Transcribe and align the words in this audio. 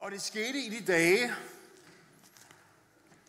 Og 0.00 0.10
det 0.10 0.22
skete 0.22 0.58
i 0.58 0.68
de 0.70 0.92
dage, 0.92 1.32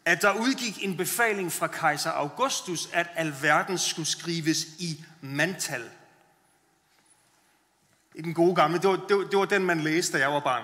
at 0.06 0.21
der 0.21 0.33
udgik 0.33 0.83
en 0.83 0.97
befaling 0.97 1.51
fra 1.51 1.67
kejser 1.67 2.11
Augustus, 2.11 2.90
at 2.94 3.07
alverden 3.15 3.77
skulle 3.77 4.07
skrives 4.07 4.66
i 4.79 5.04
mantal. 5.21 5.89
I 8.15 8.21
den 8.21 8.34
gode 8.34 8.55
gamle, 8.55 8.79
det 8.79 8.89
var, 8.89 9.05
det 9.10 9.18
var, 9.18 9.23
det 9.23 9.39
var 9.39 9.46
den, 9.46 9.65
man 9.65 9.79
læste, 9.79 10.18
da 10.18 10.23
jeg 10.23 10.34
var 10.34 10.39
barn. 10.39 10.63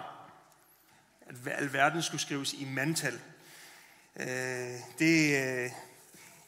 At 1.30 1.36
alverden 1.58 2.04
skulle 2.04 2.22
skrives 2.22 2.54
i 2.54 2.66
mantal. 2.66 3.20
Øh, 4.20 4.28
det, 5.00 5.44
øh, 5.44 5.72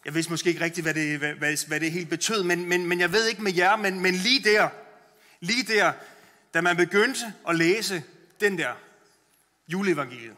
jeg 0.06 0.14
vidste 0.14 0.32
måske 0.32 0.50
ikke 0.50 0.64
rigtigt, 0.64 0.86
hvad 0.86 0.94
det, 0.94 1.20
hvad, 1.20 1.34
hvad, 1.34 1.68
hvad 1.68 1.80
det 1.80 1.92
helt 1.92 2.10
betød, 2.10 2.44
men, 2.44 2.66
men, 2.66 2.86
men 2.86 3.00
jeg 3.00 3.12
ved 3.12 3.28
ikke 3.28 3.44
med 3.44 3.54
jer, 3.54 3.76
men, 3.76 4.00
men 4.00 4.16
lige 4.16 4.44
der, 4.44 4.70
lige 5.40 5.64
der, 5.64 5.94
da 6.54 6.62
man 6.62 6.78
begyndte 6.78 7.34
at 7.48 7.56
læse 7.56 8.04
den 8.40 8.58
der 8.58 8.74
juleevangeliet, 9.70 10.38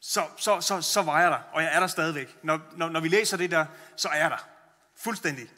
så, 0.00 0.28
så, 0.36 0.60
så, 0.60 0.82
så 0.82 1.02
var 1.02 1.20
jeg 1.20 1.30
der, 1.30 1.38
og 1.52 1.62
jeg 1.62 1.74
er 1.74 1.80
der 1.80 1.86
stadigvæk. 1.86 2.36
Når, 2.42 2.60
når, 2.76 2.88
når 2.88 3.00
vi 3.00 3.08
læser 3.08 3.36
det 3.36 3.50
der, 3.50 3.66
så 3.96 4.08
er 4.08 4.16
jeg 4.16 4.30
der. 4.30 4.48
Fuldstændig. 4.94 5.50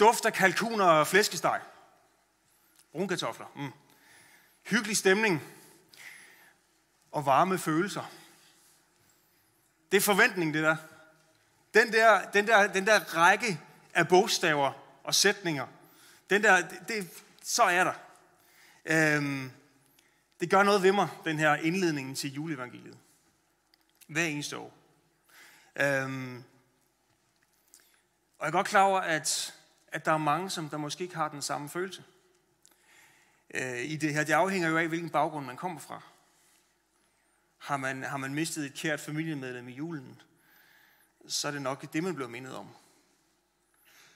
Duft 0.00 0.24
af 0.24 0.32
kalkuner 0.32 0.84
og 0.84 1.06
flæskesteg. 1.06 1.60
Brunkartofler. 2.92 3.46
Mm. 3.56 3.72
Hyggelig 4.62 4.96
stemning. 4.96 5.42
Og 7.12 7.26
varme 7.26 7.58
følelser. 7.58 8.10
Det 9.92 9.96
er 9.96 10.00
forventning, 10.00 10.54
det 10.54 10.62
der. 10.62 10.76
Den 11.74 11.92
der, 11.92 12.30
den 12.30 12.46
der, 12.46 12.66
den 12.66 12.86
der 12.86 13.16
række 13.16 13.60
af 13.94 14.08
bogstaver 14.08 14.72
og 15.04 15.14
sætninger, 15.14 15.66
den 16.30 16.42
der, 16.42 16.68
det, 16.68 16.88
det, 16.88 17.08
så 17.42 17.62
er 17.62 17.84
der. 17.84 17.94
Øhm, 18.84 19.52
det 20.40 20.50
gør 20.50 20.62
noget 20.62 20.82
ved 20.82 20.92
mig, 20.92 21.08
den 21.24 21.38
her 21.38 21.56
indledning 21.56 22.16
til 22.16 22.34
juleevangeliet. 22.34 22.98
Hver 24.08 24.24
eneste 24.24 24.58
år. 24.58 24.74
Øhm, 25.76 26.44
og 28.38 28.46
jeg 28.46 28.48
er 28.48 28.50
godt 28.50 28.66
klar 28.66 28.82
over, 28.82 29.00
at, 29.00 29.54
at 29.88 30.04
der 30.04 30.12
er 30.12 30.18
mange, 30.18 30.50
som 30.50 30.68
der 30.68 30.76
måske 30.76 31.04
ikke 31.04 31.16
har 31.16 31.28
den 31.28 31.42
samme 31.42 31.68
følelse 31.68 32.04
øh, 33.54 33.80
i 33.80 33.96
det 33.96 34.14
her. 34.14 34.24
Det 34.24 34.32
afhænger 34.32 34.68
jo 34.68 34.78
af, 34.78 34.88
hvilken 34.88 35.10
baggrund 35.10 35.46
man 35.46 35.56
kommer 35.56 35.80
fra. 35.80 36.02
Har 37.58 37.76
man, 37.76 38.02
har 38.02 38.16
man 38.16 38.34
mistet 38.34 38.64
et 38.64 38.74
kært 38.74 39.00
familiemedlem 39.00 39.68
i 39.68 39.72
julen, 39.72 40.22
så 41.28 41.48
er 41.48 41.52
det 41.52 41.62
nok 41.62 41.92
det, 41.92 42.02
man 42.02 42.14
bliver 42.14 42.28
mindet 42.28 42.56
om. 42.56 42.68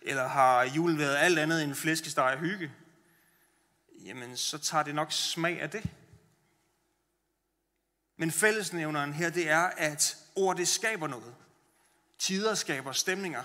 Eller 0.03 0.29
har 0.29 0.65
julen 0.65 0.99
været 0.99 1.17
alt 1.17 1.39
andet 1.39 1.65
end 1.65 1.75
flæskesteg 1.75 2.25
og 2.25 2.39
hygge, 2.39 2.73
jamen 4.05 4.37
så 4.37 4.59
tager 4.59 4.85
det 4.85 4.95
nok 4.95 5.13
smag 5.13 5.61
af 5.61 5.71
det. 5.71 5.91
Men 8.21 8.31
fællesnævneren 8.31 9.13
her, 9.13 9.31
det 9.31 9.51
er, 9.51 9.71
at 9.77 10.17
ord 10.37 10.57
det 10.57 10.69
skaber 10.69 11.07
noget. 11.07 11.35
Tider 12.19 12.55
skaber 12.55 12.93
stemninger, 12.93 13.43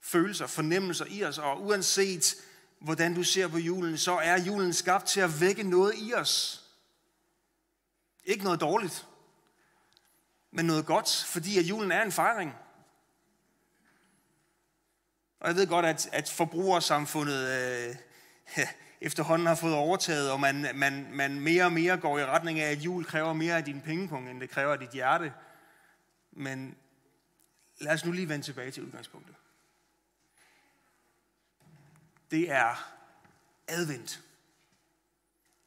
følelser, 0.00 0.46
fornemmelser 0.46 1.04
i 1.08 1.24
os, 1.24 1.38
og 1.38 1.62
uanset 1.62 2.36
hvordan 2.78 3.14
du 3.14 3.22
ser 3.22 3.48
på 3.48 3.58
julen, 3.58 3.98
så 3.98 4.12
er 4.12 4.40
julen 4.40 4.72
skabt 4.72 5.06
til 5.06 5.20
at 5.20 5.40
vække 5.40 5.62
noget 5.62 5.94
i 5.96 6.14
os. 6.14 6.64
Ikke 8.24 8.44
noget 8.44 8.60
dårligt, 8.60 9.06
men 10.50 10.66
noget 10.66 10.86
godt, 10.86 11.24
fordi 11.26 11.58
at 11.58 11.64
julen 11.64 11.92
er 11.92 12.02
en 12.02 12.12
fejring. 12.12 12.54
Og 15.40 15.48
jeg 15.48 15.56
ved 15.56 15.66
godt, 15.66 15.86
at, 15.86 16.08
at 16.12 16.28
forbrugersamfundet 16.28 17.48
øh, 17.48 17.96
efterhånden 19.02 19.46
har 19.46 19.54
fået 19.54 19.74
overtaget, 19.74 20.30
og 20.30 20.40
man, 20.40 20.66
man, 20.74 21.06
man 21.12 21.40
mere 21.40 21.64
og 21.64 21.72
mere 21.72 21.96
går 21.96 22.18
i 22.18 22.24
retning 22.24 22.60
af, 22.60 22.70
at 22.70 22.78
jul 22.78 23.04
kræver 23.04 23.32
mere 23.32 23.56
af 23.56 23.64
din 23.64 23.80
pengepunkt, 23.80 24.30
end 24.30 24.40
det 24.40 24.50
kræver 24.50 24.72
af 24.72 24.78
dit 24.78 24.90
hjerte. 24.90 25.32
Men 26.32 26.76
lad 27.80 27.92
os 27.92 28.04
nu 28.04 28.12
lige 28.12 28.28
vende 28.28 28.44
tilbage 28.44 28.70
til 28.70 28.82
udgangspunktet. 28.82 29.34
Det 32.30 32.50
er 32.50 32.94
advent. 33.68 34.22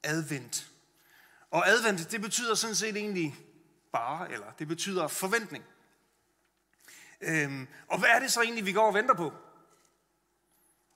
Advent. 0.03 0.71
Og 1.51 1.67
advent, 1.67 2.11
det 2.11 2.21
betyder 2.21 2.55
sådan 2.55 2.75
set 2.75 2.97
egentlig 2.97 3.35
bare, 3.91 4.31
eller 4.31 4.51
det 4.59 4.67
betyder 4.67 5.07
forventning. 5.07 5.63
Øhm, 7.21 7.67
og 7.87 7.99
hvad 7.99 8.09
er 8.09 8.19
det 8.19 8.31
så 8.31 8.41
egentlig, 8.41 8.65
vi 8.65 8.73
går 8.73 8.87
og 8.87 8.93
venter 8.93 9.13
på? 9.13 9.33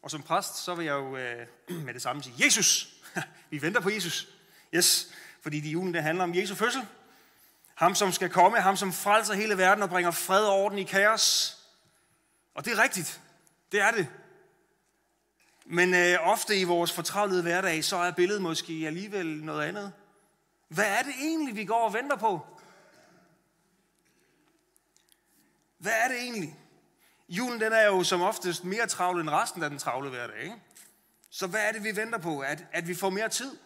Og 0.02 0.12
som 0.12 0.24
præst, 0.24 0.56
så 0.56 0.76
vil 0.76 0.86
jeg 0.86 0.94
jo 0.94 1.18
øh, 1.18 1.48
med 1.86 1.94
det 1.94 2.02
samme 2.02 2.24
sige, 2.24 2.46
Jesus! 2.46 2.94
vi 3.52 3.62
venter 3.62 3.82
på 3.82 3.90
Jesus. 3.90 4.28
Yes, 4.76 5.14
fordi 5.42 5.60
de 5.60 5.70
julen, 5.70 5.94
det 5.94 6.04
handler 6.04 6.24
om 6.24 6.36
Jesu 6.36 6.56
fødsel. 6.56 6.82
Ham, 7.76 7.96
som 7.96 8.12
skal 8.12 8.30
komme, 8.30 8.60
ham, 8.60 8.78
som 8.78 8.94
frelser 8.94 9.34
hele 9.34 9.58
verden 9.58 9.84
og 9.84 9.90
bringer 9.90 10.12
fred 10.12 10.46
og 10.46 10.56
orden 10.56 10.78
i 10.78 10.84
kaos. 10.84 11.58
Og 12.56 12.66
det 12.66 12.74
er 12.74 12.84
rigtigt. 12.84 13.22
Det 13.72 13.82
er 13.82 13.92
det. 13.92 14.08
Men 15.66 15.94
øh, 15.94 16.18
ofte 16.22 16.60
i 16.60 16.64
vores 16.64 16.92
fortravlede 16.92 17.42
hverdag, 17.42 17.84
så 17.84 17.96
er 17.96 18.12
billedet 18.12 18.42
måske 18.42 18.84
alligevel 18.88 19.44
noget 19.44 19.68
andet. 19.68 19.94
Hvad 20.68 20.86
er 20.86 21.04
det 21.04 21.14
egentlig, 21.22 21.56
vi 21.56 21.66
går 21.66 21.86
og 21.86 21.94
venter 21.94 22.16
på? 22.16 22.46
Hvad 25.78 25.94
er 26.04 26.08
det 26.08 26.18
egentlig? 26.18 26.59
Julen 27.30 27.62
den 27.62 27.74
er 27.74 27.86
jo 27.86 28.04
som 28.04 28.22
oftest 28.22 28.64
mere 28.64 28.88
travl 28.88 29.20
end 29.20 29.30
resten 29.30 29.64
af 29.64 29.70
den 29.70 29.80
travle 29.80 30.10
hverdag. 30.10 30.44
Ikke? 30.44 30.56
Så 31.30 31.48
hvad 31.48 31.68
er 31.68 31.72
det, 31.72 31.84
vi 31.84 31.96
venter 31.96 32.18
på? 32.18 32.40
At, 32.40 32.66
at 32.72 32.88
vi 32.88 32.96
får 32.96 33.10
mere 33.10 33.30
tid? 33.30 33.58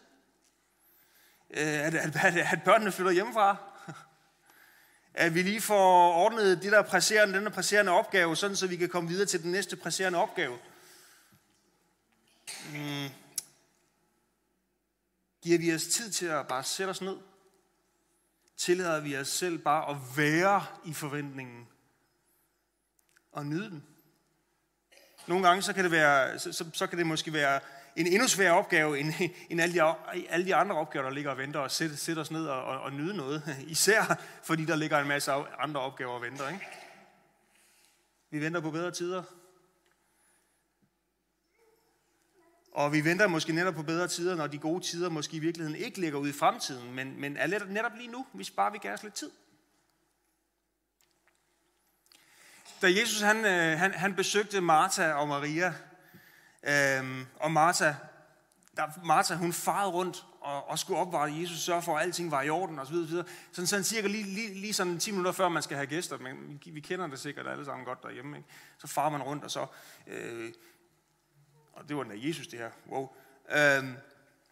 Øh, 1.50 1.86
at, 1.86 1.96
at, 1.96 2.16
at, 2.16 2.38
at 2.38 2.64
børnene 2.66 2.92
flytter 2.92 3.12
hjemmefra? 3.12 3.58
At 5.14 5.36
vi 5.36 5.42
lige 5.42 5.62
får 5.62 6.14
ordnet 6.14 6.64
det 6.64 6.72
der 6.72 6.82
presserende, 6.82 7.38
den 7.38 7.46
der 7.46 7.52
presserende 7.52 7.92
opgave, 7.92 8.36
sådan 8.36 8.56
så 8.56 8.68
vi 8.68 8.76
kan 8.76 8.90
komme 8.90 9.10
videre 9.10 9.26
til 9.26 9.44
den 9.44 9.52
næste 9.52 9.76
presserende 9.76 10.20
opgave. 10.20 10.60
Mm. 12.74 13.10
Giver 15.42 15.60
vi 15.60 15.76
os 15.76 15.84
tid 15.84 16.12
til 16.12 16.26
at 16.26 16.48
bare 16.48 16.64
sætte 16.64 16.92
os 16.92 17.02
ned? 17.02 17.18
Tillader 18.58 19.00
vi 19.00 19.18
os 19.18 19.28
selv 19.28 19.58
bare 19.58 19.90
at 19.90 19.98
være 20.18 20.66
i 20.86 20.94
forventningen 20.94 21.68
og 23.34 23.46
nyde 23.46 23.70
den? 23.70 23.84
Nogle 25.28 25.48
gange 25.48 25.62
så 25.62 25.74
kan 25.74 25.84
det, 25.84 25.92
være, 25.92 26.40
så, 26.40 26.54
så, 26.54 26.66
så 26.74 26.88
kan 26.88 26.98
det 26.98 27.08
måske 27.08 27.34
være 27.34 27.60
en 27.96 28.08
endnu 28.08 28.28
sværere 28.28 28.58
opgave 28.58 29.00
end, 29.00 29.14
end 29.50 29.62
alle, 29.62 29.76
de, 29.76 29.96
alle 30.30 30.46
de 30.46 30.56
andre 30.56 30.76
opgaver, 30.76 31.04
der 31.04 31.12
ligger 31.12 31.32
og 31.32 31.38
venter, 31.38 31.60
og 31.60 31.72
sætte, 31.72 31.98
sætte 31.98 32.20
os 32.20 32.32
ned 32.32 32.46
og, 32.46 32.64
og, 32.64 32.82
og 32.82 32.94
nyde 32.94 33.18
noget. 33.18 33.58
Især 33.68 34.22
fordi 34.44 34.66
der 34.66 34.76
ligger 34.76 35.00
en 35.00 35.08
masse 35.08 35.32
andre 35.60 35.82
opgaver 35.82 36.12
og 36.12 36.22
venter. 36.22 36.50
Ikke? 36.50 36.66
Vi 38.32 38.42
venter 38.42 38.60
på 38.60 38.72
bedre 38.72 38.92
tider. 38.92 39.24
Og 42.72 42.94
vi 42.94 43.06
venter 43.06 43.28
måske 43.28 43.54
netop 43.54 43.74
på 43.74 43.84
bedre 43.84 44.08
tider, 44.08 44.36
når 44.36 44.48
de 44.48 44.58
gode 44.58 44.84
tider 44.84 45.10
måske 45.10 45.38
i 45.38 45.40
virkeligheden 45.40 45.80
ikke 45.80 46.00
ligger 46.00 46.20
ude 46.20 46.30
i 46.30 46.34
fremtiden, 46.34 46.94
men, 46.94 47.22
men 47.22 47.38
er 47.38 47.66
netop 47.66 47.92
lige 47.98 48.12
nu, 48.12 48.26
hvis 48.34 48.52
bare 48.52 48.72
vi 48.72 48.78
gav 48.78 48.94
os 48.94 49.04
lidt 49.04 49.14
tid. 49.14 49.32
Da 52.84 52.88
Jesus 52.88 53.22
han, 53.22 53.46
øh, 53.46 53.80
han, 53.80 53.94
han 53.94 54.16
besøgte 54.16 54.62
Martha 54.62 55.14
og 55.14 55.28
Maria, 55.28 55.74
øhm, 56.64 57.26
og 57.36 57.52
Martha, 57.52 57.94
der, 58.78 59.06
Martha 59.06 59.36
hun 59.36 59.54
farede 59.54 59.92
rundt 59.92 60.26
og, 60.42 60.70
og 60.70 60.80
skulle 60.80 61.00
opvare 61.00 61.34
Jesus, 61.34 61.60
sørge 61.60 61.82
for, 61.82 61.98
at 61.98 62.04
alting 62.04 62.32
var 62.32 62.42
i 62.42 62.50
orden 62.50 62.80
osv. 62.80 62.96
videre. 62.96 63.26
Sådan, 63.52 63.68
sådan 63.68 63.84
cirka 63.84 64.08
lige, 64.08 64.24
lige, 64.24 64.54
lige 64.54 64.74
sådan 64.74 65.00
10 65.00 65.12
minutter 65.12 65.32
før 65.32 65.50
man 65.50 65.64
skal 65.64 65.78
have 65.78 65.88
gæster, 65.88 66.18
men 66.18 66.62
vi, 66.66 66.72
vi 66.72 66.80
kender 66.80 67.08
det 67.08 67.20
sikkert 67.20 67.48
alle 67.48 67.66
sammen 67.66 67.86
godt 67.86 68.04
derhjemme. 68.04 68.38
Ikke? 68.38 68.50
Så 68.78 68.88
farer 68.88 69.10
man 69.10 69.22
rundt, 69.22 69.44
og 69.44 69.52
så 69.52 69.68
øh, 70.08 70.54
og 71.74 71.90
det 71.90 71.98
var 71.98 72.04
den 72.04 72.28
Jesus 72.28 72.48
det 72.48 72.60
her, 72.60 72.72
wow. 72.88 73.10
Øhm, 73.52 73.98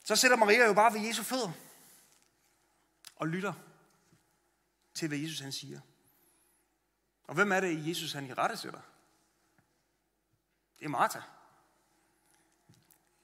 så 0.05 0.15
sætter 0.15 0.37
Maria 0.37 0.65
jo 0.65 0.73
bare 0.73 0.93
ved 0.93 1.01
Jesu 1.01 1.23
fødder 1.23 1.51
og 3.15 3.27
lytter 3.27 3.53
til, 4.93 5.07
hvad 5.07 5.17
Jesus 5.17 5.39
han 5.39 5.51
siger. 5.51 5.79
Og 7.27 7.35
hvem 7.35 7.51
er 7.51 7.59
det, 7.59 7.87
Jesus 7.87 8.13
han 8.13 8.25
i 8.25 8.33
rette 8.33 8.57
sætter? 8.57 8.81
Det 10.79 10.85
er 10.85 10.89
Martha. 10.89 11.19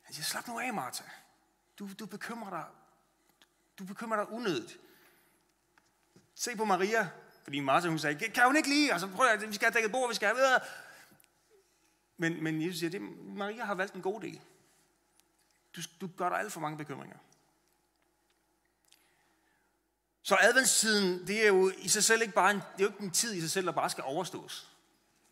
Han 0.01 0.13
siger, 0.13 0.23
slap 0.23 0.47
nu 0.47 0.59
af, 0.59 0.73
Martha. 0.73 1.03
Du, 1.79 1.89
du 1.99 2.05
bekymrer 2.05 2.49
dig. 2.49 2.65
Du 3.79 3.85
bekymrer 3.85 4.23
dig 4.23 4.33
unødigt. 4.33 4.79
Se 6.35 6.55
på 6.55 6.65
Maria, 6.65 7.09
fordi 7.44 7.59
Martha 7.59 7.89
hun 7.89 7.99
sagde, 7.99 8.29
kan 8.29 8.45
hun 8.45 8.55
ikke 8.55 8.69
lige? 8.69 8.91
Altså, 8.91 9.07
prøv 9.07 9.27
at, 9.27 9.49
vi 9.49 9.53
skal 9.53 9.65
have 9.65 9.73
dækket 9.73 9.91
bord, 9.91 10.09
vi 10.09 10.15
skal 10.15 10.27
have 10.27 10.38
videre. 10.38 10.59
Men, 12.17 12.43
men 12.43 12.61
Jesus 12.61 12.79
siger, 12.79 12.89
det, 12.89 13.01
Maria 13.38 13.65
har 13.65 13.75
valgt 13.75 13.93
en 13.93 14.01
god 14.01 14.21
del. 14.21 14.41
Du, 15.75 15.81
du 16.01 16.09
gør 16.17 16.29
dig 16.29 16.39
alt 16.39 16.53
for 16.53 16.59
mange 16.59 16.77
bekymringer. 16.77 17.17
Så 20.27 20.38
adventstiden, 20.41 21.27
det 21.27 21.44
er 21.44 21.47
jo 21.47 21.71
i 21.77 21.88
sig 21.88 22.03
selv 22.03 22.21
ikke 22.21 22.33
bare 22.33 22.51
en, 22.51 22.57
det 22.57 22.63
er 22.79 22.83
jo 22.83 22.88
ikke 22.88 23.03
en 23.03 23.12
tid 23.12 23.33
i 23.33 23.41
sig 23.41 23.51
selv, 23.51 23.65
der 23.65 23.71
bare 23.71 23.89
skal 23.89 24.03
overstås. 24.03 24.68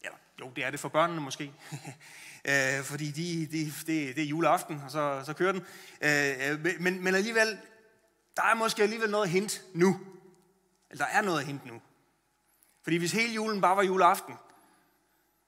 Eller, 0.01 0.17
jo, 0.39 0.51
det 0.55 0.65
er 0.65 0.71
det 0.71 0.79
for 0.79 0.89
børnene 0.89 1.21
måske. 1.21 1.53
øh, 2.49 2.83
fordi 2.83 3.11
de, 3.11 3.47
de, 3.51 3.65
det, 3.65 4.15
det 4.15 4.19
er 4.19 4.27
juleaften, 4.27 4.81
og 4.85 4.91
så, 4.91 5.23
så 5.25 5.33
kører 5.33 5.51
den. 5.51 5.65
Øh, 6.01 6.51
øh 6.51 6.81
men, 6.81 7.03
men 7.03 7.15
alligevel, 7.15 7.57
der 8.35 8.43
er 8.43 8.55
måske 8.55 8.83
alligevel 8.83 9.09
noget 9.09 9.29
hint 9.29 9.61
nu. 9.73 9.99
Eller 10.89 11.05
der 11.05 11.11
er 11.11 11.21
noget 11.21 11.45
hint 11.45 11.65
nu. 11.65 11.81
Fordi 12.83 12.97
hvis 12.97 13.11
hele 13.11 13.33
julen 13.33 13.61
bare 13.61 13.75
var 13.77 13.83
juleaften, 13.83 14.35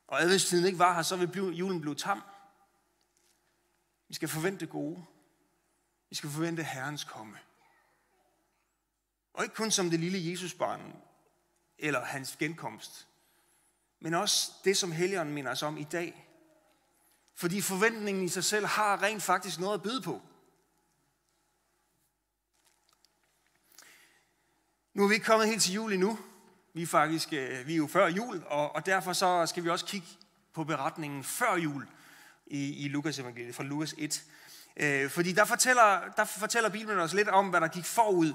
og 0.07 0.21
adventstiden 0.21 0.65
ikke 0.65 0.79
var 0.79 0.93
her, 0.93 1.01
så 1.01 1.15
vil 1.15 1.53
julen 1.53 1.81
blive 1.81 1.95
tam. 1.95 2.23
Vi 4.07 4.13
skal 4.13 4.29
forvente 4.29 4.59
det 4.59 4.69
gode. 4.69 5.05
Vi 6.09 6.15
skal 6.15 6.29
forvente 6.29 6.63
Herrens 6.63 7.03
komme. 7.03 7.37
Og 9.37 9.43
ikke 9.43 9.55
kun 9.55 9.71
som 9.71 9.89
det 9.89 9.99
lille 9.99 10.31
Jesusbarn, 10.31 10.95
eller 11.79 12.05
hans 12.05 12.35
genkomst, 12.39 13.07
men 13.99 14.13
også 14.13 14.51
det, 14.63 14.77
som 14.77 14.91
Helligånden 14.91 15.35
minder 15.35 15.51
os 15.51 15.63
om 15.63 15.77
i 15.77 15.83
dag. 15.83 16.27
Fordi 17.35 17.61
forventningen 17.61 18.23
i 18.23 18.29
sig 18.29 18.43
selv 18.43 18.65
har 18.65 19.03
rent 19.03 19.23
faktisk 19.23 19.59
noget 19.59 19.73
at 19.73 19.83
byde 19.83 20.01
på. 20.01 20.21
Nu 24.93 25.03
er 25.03 25.07
vi 25.07 25.13
ikke 25.13 25.25
kommet 25.25 25.47
helt 25.47 25.61
til 25.61 25.73
jul 25.73 25.93
endnu. 25.93 26.19
Vi 26.73 26.81
er 26.81 26.87
faktisk 26.87 27.33
øh, 27.33 27.67
vi 27.67 27.73
er 27.73 27.77
jo 27.77 27.87
før 27.87 28.07
jul, 28.07 28.43
og, 28.47 28.75
og 28.75 28.85
derfor 28.85 29.13
så 29.13 29.45
skal 29.45 29.63
vi 29.63 29.69
også 29.69 29.85
kigge 29.85 30.07
på 30.53 30.63
beretningen 30.63 31.23
før 31.23 31.55
jul 31.55 31.87
i, 32.47 32.85
i 32.85 32.87
Lukas 32.87 33.19
evangeliet, 33.19 33.55
fra 33.55 33.63
Lukas 33.63 33.95
1. 33.97 34.23
Øh, 34.77 35.09
fordi 35.09 35.31
der 35.31 35.45
fortæller, 35.45 36.01
der 36.17 36.25
fortæller 36.25 36.69
Bibelen 36.69 36.99
os 36.99 37.13
lidt 37.13 37.27
om, 37.27 37.49
hvad 37.49 37.61
der 37.61 37.67
gik 37.67 37.85
forud. 37.85 38.33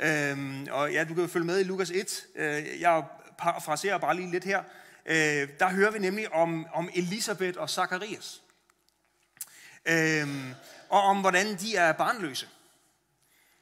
Øh, 0.00 0.66
og 0.70 0.92
ja, 0.92 1.04
du 1.04 1.14
kan 1.14 1.22
jo 1.22 1.28
følge 1.28 1.46
med 1.46 1.60
i 1.60 1.64
Lukas 1.64 1.90
1. 1.90 2.26
Øh, 2.36 2.80
jeg 2.80 3.04
parafraserer 3.38 3.98
bare 3.98 4.16
lige 4.16 4.30
lidt 4.30 4.44
her. 4.44 4.62
Øh, 5.06 5.48
der 5.58 5.68
hører 5.68 5.90
vi 5.90 5.98
nemlig 5.98 6.32
om, 6.32 6.66
om 6.72 6.90
Elisabeth 6.94 7.60
og 7.60 7.70
Zacharias. 7.70 8.42
Øhm, 9.86 10.54
og 10.88 11.02
om 11.02 11.20
hvordan 11.20 11.56
de 11.56 11.76
er 11.76 11.92
barnløse. 11.92 12.48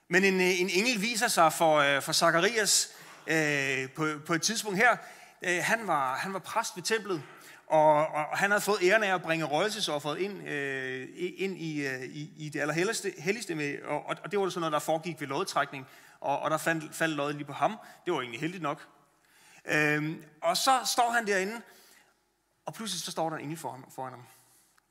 Men 0.08 0.24
en, 0.24 0.40
øh, 0.40 0.60
en 0.60 0.70
engel 0.70 1.02
viser 1.02 1.28
sig 1.28 1.52
for, 1.52 1.76
øh, 1.76 2.02
for 2.02 2.12
Zacharias 2.12 2.90
øh, 3.26 3.90
på, 3.90 4.08
på 4.26 4.34
et 4.34 4.42
tidspunkt 4.42 4.78
her. 4.78 4.96
Øh, 5.42 5.58
han, 5.62 5.86
var, 5.86 6.16
han 6.16 6.32
var 6.32 6.38
præst 6.38 6.76
ved 6.76 6.82
templet, 6.82 7.22
og, 7.70 8.06
og 8.06 8.38
han 8.38 8.50
havde 8.50 8.60
fået 8.60 8.78
æren 8.82 9.02
af 9.02 9.14
at 9.14 9.22
bringe 9.22 9.44
røgelsesofferet 9.44 10.18
ind, 10.18 10.48
øh, 10.48 11.08
ind 11.16 11.58
i, 11.58 11.86
øh, 11.86 12.02
i, 12.02 12.32
i 12.36 12.48
det 12.48 12.60
allerhelligste. 12.60 13.54
Med, 13.54 13.82
og, 13.82 14.04
og 14.06 14.30
det 14.30 14.38
var 14.38 14.48
sådan 14.48 14.60
noget, 14.60 14.72
der 14.72 14.78
foregik 14.78 15.20
ved 15.20 15.28
lodtrækning, 15.28 15.86
og, 16.20 16.38
og 16.38 16.50
der 16.50 16.58
fandt, 16.58 16.94
faldt 16.94 17.16
loddet 17.16 17.36
lige 17.36 17.46
på 17.46 17.52
ham. 17.52 17.76
Det 18.04 18.12
var 18.12 18.20
egentlig 18.20 18.40
heldigt 18.40 18.62
nok. 18.62 18.88
Øh, 19.64 20.16
og 20.42 20.56
så 20.56 20.80
står 20.84 21.10
han 21.10 21.26
derinde, 21.26 21.60
og 22.66 22.74
pludselig 22.74 23.02
så 23.02 23.10
står 23.10 23.30
der 23.30 23.36
en 23.36 23.44
engel 23.44 23.58
foran, 23.58 23.84
foran 23.94 24.12
ham. 24.12 24.22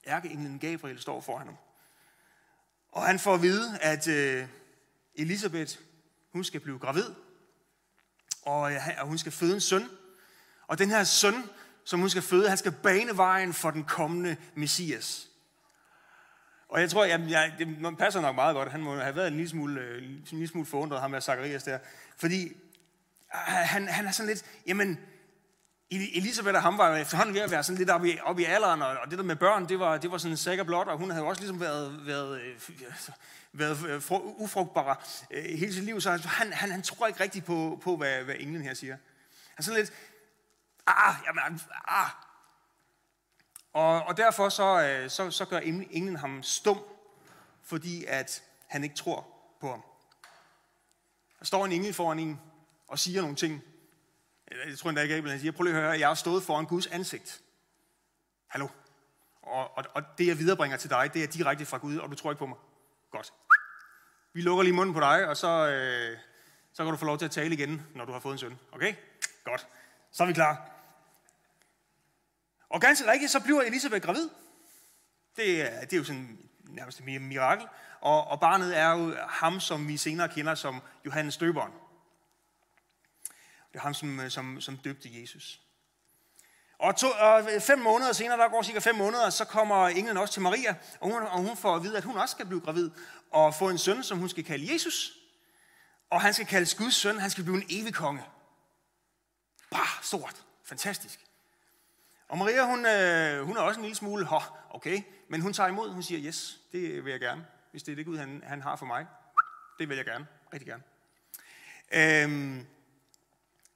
Ærkeenglen 0.07 0.59
Gabriel 0.59 0.99
står 1.01 1.21
foran 1.21 1.45
ham. 1.45 1.57
Og 2.91 3.05
han 3.05 3.19
får 3.19 3.33
at 3.33 3.41
vide, 3.41 3.79
at 3.81 4.07
øh, 4.07 4.47
Elisabeth, 5.15 5.77
hun 6.33 6.43
skal 6.43 6.59
blive 6.59 6.79
gravid, 6.79 7.13
og, 8.41 8.73
øh, 8.73 8.81
og 8.99 9.07
hun 9.07 9.17
skal 9.17 9.31
føde 9.31 9.53
en 9.53 9.61
søn. 9.61 9.89
Og 10.67 10.79
den 10.79 10.89
her 10.89 11.03
søn, 11.03 11.43
som 11.87 11.99
hun 11.99 12.09
skal 12.09 12.21
føde, 12.21 12.49
han 12.49 12.57
skal 12.57 12.71
bane 12.71 13.17
vejen 13.17 13.53
for 13.53 13.71
den 13.71 13.83
kommende 13.83 14.37
Messias. 14.55 15.27
Og 16.69 16.81
jeg 16.81 16.89
tror, 16.89 17.05
jamen, 17.05 17.29
jeg, 17.29 17.53
det 17.59 17.97
passer 17.97 18.21
nok 18.21 18.35
meget 18.35 18.55
godt. 18.55 18.71
Han 18.71 18.81
må 18.81 18.95
have 18.95 19.15
været 19.15 19.27
en 19.27 19.33
lille 19.33 19.49
smule, 19.49 19.81
øh, 19.81 20.03
en 20.03 20.25
lille 20.31 20.47
smule 20.47 20.65
forundret, 20.65 21.01
ham 21.01 21.11
med 21.11 21.21
Zacharias 21.21 21.63
der. 21.63 21.79
Fordi 22.17 22.51
ah, 23.31 23.41
han, 23.47 23.87
han 23.87 24.05
er 24.07 24.11
sådan 24.11 24.27
lidt, 24.27 24.45
jamen, 24.67 24.99
Elisabeth 25.91 26.55
og 26.55 26.61
ham 26.61 26.77
var 26.77 26.95
efterhånden 26.95 27.35
ved 27.35 27.41
at 27.41 27.51
være 27.51 27.63
sådan 27.63 27.77
lidt 27.77 27.89
oppe 27.89 28.09
i, 28.09 28.19
oppe 28.19 28.41
i 28.41 28.45
alderen, 28.45 28.81
og 28.81 29.09
det 29.09 29.17
der 29.17 29.23
med 29.23 29.35
børn, 29.35 29.69
det 29.69 29.79
var, 29.79 29.97
det 29.97 30.11
var 30.11 30.17
sådan 30.17 30.31
en 30.31 30.37
sækker 30.37 30.63
blot, 30.63 30.87
og 30.87 30.97
hun 30.97 31.11
havde 31.11 31.25
også 31.25 31.41
ligesom 31.41 31.59
været, 31.59 32.07
været, 32.07 32.41
øh, 32.41 32.55
været, 33.53 33.77
øh, 33.77 33.89
været 33.89 34.11
ufrugtbar 34.37 35.07
hele 35.31 35.73
sit 35.73 35.83
liv, 35.83 36.01
så 36.01 36.09
altså, 36.09 36.27
han, 36.27 36.53
han, 36.53 36.71
han 36.71 36.81
tror 36.81 37.07
ikke 37.07 37.19
rigtigt 37.19 37.45
på, 37.45 37.79
på 37.83 37.97
hvad, 37.97 38.23
hvad 38.23 38.35
englen 38.39 38.61
her 38.61 38.73
siger. 38.73 38.93
Han 38.93 39.57
er 39.57 39.63
sådan 39.63 39.79
lidt, 39.79 39.93
ah, 40.87 41.15
jamen, 41.25 41.61
ah. 41.87 42.09
Og, 43.73 44.03
og 44.03 44.17
derfor 44.17 44.49
så, 44.49 44.81
øh, 44.81 45.09
så, 45.09 45.31
så 45.31 45.45
gør 45.45 45.59
englen 45.59 46.15
ham 46.15 46.43
stum, 46.43 46.79
fordi 47.63 48.05
at 48.05 48.43
han 48.67 48.83
ikke 48.83 48.95
tror 48.95 49.27
på 49.61 49.69
ham. 49.69 49.83
Der 51.39 51.45
står 51.45 51.65
en 51.65 51.71
engel 51.71 51.93
foran 51.93 52.19
en 52.19 52.41
og 52.87 52.99
siger 52.99 53.21
nogle 53.21 53.35
ting. 53.35 53.61
Jeg 54.67 54.77
tror 54.77 54.89
endda 54.89 55.01
ikke, 55.01 55.15
at 55.15 55.29
han 55.29 55.39
siger, 55.39 55.51
prøv 55.51 55.63
lige 55.63 55.75
at 55.75 55.81
høre, 55.81 55.99
jeg 55.99 56.07
har 56.07 56.15
stået 56.15 56.43
foran 56.43 56.65
Guds 56.65 56.87
ansigt. 56.87 57.41
Hallo? 58.47 58.67
Og, 59.41 59.77
og, 59.77 59.83
og 59.93 60.03
det, 60.17 60.27
jeg 60.27 60.37
viderebringer 60.37 60.77
til 60.77 60.89
dig, 60.89 61.13
det 61.13 61.23
er 61.23 61.27
direkte 61.27 61.65
fra 61.65 61.77
Gud, 61.77 61.97
og 61.97 62.09
du 62.09 62.15
tror 62.15 62.31
ikke 62.31 62.39
på 62.39 62.45
mig. 62.45 62.57
Godt. 63.11 63.33
Vi 64.33 64.41
lukker 64.41 64.63
lige 64.63 64.73
munden 64.73 64.93
på 64.93 64.99
dig, 64.99 65.27
og 65.27 65.37
så, 65.37 65.47
øh, 65.47 66.17
så 66.73 66.83
kan 66.83 66.91
du 66.91 66.97
få 66.97 67.05
lov 67.05 67.17
til 67.17 67.25
at 67.25 67.31
tale 67.31 67.53
igen, 67.53 67.87
når 67.95 68.05
du 68.05 68.11
har 68.11 68.19
fået 68.19 68.33
en 68.33 68.39
søn. 68.39 68.59
Okay? 68.71 68.95
Godt. 69.43 69.67
Så 70.11 70.23
er 70.23 70.27
vi 70.27 70.33
klar. 70.33 70.76
Og 72.69 72.81
ganske 72.81 73.11
rigtigt, 73.11 73.31
så 73.31 73.39
bliver 73.39 73.61
Elisabeth 73.61 74.05
gravid. 74.05 74.29
Det 75.35 75.61
er, 75.61 75.79
det 75.81 75.93
er 75.93 75.97
jo 75.97 76.03
sådan 76.03 76.37
nærmest 76.69 76.99
et 76.99 77.21
mirakel. 77.21 77.67
Og, 78.01 78.27
og 78.27 78.39
barnet 78.39 78.77
er 78.77 78.91
jo 78.91 79.15
ham, 79.27 79.59
som 79.59 79.87
vi 79.87 79.97
senere 79.97 80.29
kender 80.29 80.55
som 80.55 80.81
Johannes 81.05 81.37
Døberen. 81.37 81.71
Det 83.71 83.75
er 83.75 83.79
ham, 83.79 83.93
som, 83.93 84.29
som, 84.29 84.61
som 84.61 84.77
døbte 84.77 85.21
Jesus. 85.21 85.61
Og, 86.79 86.95
to, 86.95 87.07
og 87.19 87.49
fem 87.61 87.79
måneder 87.79 88.13
senere, 88.13 88.37
der 88.37 88.49
går 88.49 88.63
cirka 88.63 88.79
fem 88.79 88.95
måneder, 88.95 89.29
så 89.29 89.45
kommer 89.45 89.87
englen 89.87 90.17
også 90.17 90.33
til 90.33 90.41
Maria, 90.41 90.75
og 90.99 91.11
hun, 91.11 91.21
og 91.21 91.41
hun 91.41 91.57
får 91.57 91.75
at 91.75 91.83
vide, 91.83 91.97
at 91.97 92.03
hun 92.03 92.17
også 92.17 92.31
skal 92.31 92.45
blive 92.45 92.61
gravid 92.61 92.91
og 93.31 93.53
få 93.55 93.69
en 93.69 93.77
søn, 93.77 94.03
som 94.03 94.17
hun 94.17 94.29
skal 94.29 94.43
kalde 94.43 94.73
Jesus. 94.73 95.17
Og 96.09 96.21
han 96.21 96.33
skal 96.33 96.45
kaldes 96.45 96.75
Guds 96.75 96.95
søn, 96.95 97.19
han 97.19 97.29
skal 97.29 97.43
blive 97.43 97.57
en 97.57 97.67
evig 97.69 97.93
konge. 97.93 98.23
Bare 99.71 100.03
stort. 100.03 100.45
Fantastisk. 100.65 101.26
Og 102.29 102.37
Maria, 102.37 102.65
hun, 102.65 102.85
øh, 102.85 103.45
hun 103.45 103.57
er 103.57 103.61
også 103.61 103.79
en 103.79 103.83
lille 103.83 103.95
smule, 103.95 104.25
Hå, 104.25 104.39
okay, 104.69 105.01
men 105.29 105.41
hun 105.41 105.53
tager 105.53 105.69
imod, 105.69 105.89
hun 105.89 106.03
siger, 106.03 106.21
yes, 106.27 106.59
det 106.71 107.05
vil 107.05 107.11
jeg 107.11 107.19
gerne, 107.19 107.45
hvis 107.71 107.83
det 107.83 107.91
er 107.91 107.95
det 107.95 108.05
Gud, 108.05 108.17
han, 108.17 108.43
han 108.45 108.61
har 108.61 108.75
for 108.75 108.85
mig. 108.85 109.05
Det 109.79 109.89
vil 109.89 109.97
jeg 109.97 110.05
gerne, 110.05 110.27
rigtig 110.53 110.67
gerne. 110.67 110.83
Øhm, 111.93 112.65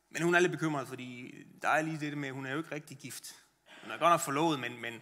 men 0.09 0.21
hun 0.21 0.36
er 0.36 0.39
lidt 0.39 0.51
bekymret, 0.51 0.88
fordi 0.88 1.36
der 1.62 1.69
er 1.69 1.81
lige 1.81 2.00
det 2.00 2.18
med, 2.18 2.27
at 2.27 2.33
hun 2.36 2.45
er 2.45 2.51
jo 2.51 2.57
ikke 2.57 2.75
rigtig 2.75 2.98
gift. 2.98 3.36
Hun 3.83 3.92
er 3.92 3.98
godt 3.98 4.12
nok 4.12 4.19
forlovet, 4.19 4.59
men, 4.59 4.81
men 4.81 5.01